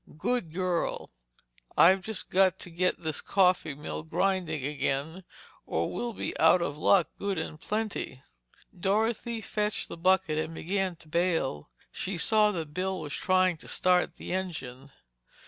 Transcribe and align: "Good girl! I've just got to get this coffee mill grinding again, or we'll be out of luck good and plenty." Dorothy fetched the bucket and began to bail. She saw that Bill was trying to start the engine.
"Good 0.17 0.51
girl! 0.51 1.11
I've 1.77 2.01
just 2.01 2.31
got 2.31 2.57
to 2.61 2.71
get 2.71 3.03
this 3.03 3.21
coffee 3.21 3.75
mill 3.75 4.01
grinding 4.01 4.65
again, 4.65 5.23
or 5.67 5.93
we'll 5.93 6.13
be 6.13 6.35
out 6.39 6.59
of 6.59 6.75
luck 6.75 7.09
good 7.19 7.37
and 7.37 7.61
plenty." 7.61 8.23
Dorothy 8.75 9.41
fetched 9.41 9.89
the 9.89 9.97
bucket 9.97 10.39
and 10.39 10.55
began 10.55 10.95
to 10.95 11.07
bail. 11.07 11.69
She 11.91 12.17
saw 12.17 12.51
that 12.53 12.73
Bill 12.73 12.99
was 12.99 13.13
trying 13.13 13.57
to 13.57 13.67
start 13.67 14.15
the 14.15 14.33
engine. 14.33 14.89